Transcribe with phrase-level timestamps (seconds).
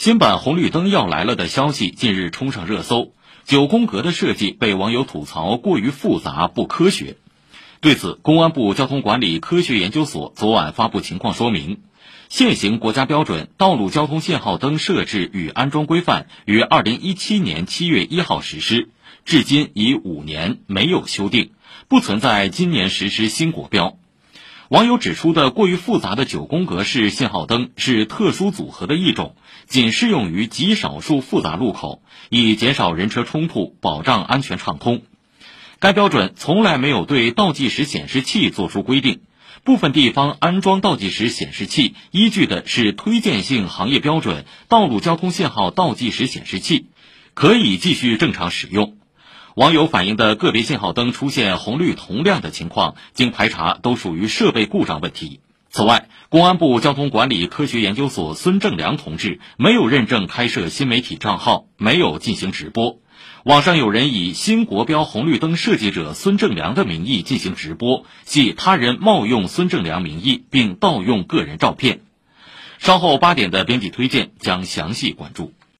[0.00, 3.12] 新版红绿灯要来了的消息近日冲上热搜，
[3.44, 7.18] 九宫格的设计被网友吐槽过于复杂不科学。
[7.82, 11.82] 对此，公安部交通管理科学研究所昨晚发布情况说明：
[12.30, 18.88] 现行国家标准《道路交通信号灯设置与安装规范》于二零一七年七月一号实施，
[19.26, 21.50] 至今已五年没有修订，
[21.88, 23.98] 不存在今年实施新国标。
[24.70, 29.34] 网友指出的过于复杂的九宫格式信号灯是特殊组合的一种，
[29.66, 35.02] 仅适用于极少数复杂路口，以减少人车冲突，保障安全畅通。
[35.80, 39.22] 该标准从来没有对倒计时显示器作出规定，
[39.64, 46.78] 部分地方安装倒计时显示器依据的是推荐性行业标准《道路交通信号倒计时显示器》，
[47.34, 48.99] 可以继续正常使用。
[49.54, 55.40] 网友反映的个别信号灯出现红绿同亮的情况，经排查都属于设备故障问题。
[55.70, 62.98] 此外，公安部交通管理科学研究所孙正良同志没有认证开设新媒体账号，没有进行直播。
[63.44, 72.00] 网上有人以新国标红绿灯设计者孙正良的名义进行直播，系他人冒用孙正良名义并盗用个人照片。
[72.78, 75.52] 稍后八点的编辑推荐将详细关注。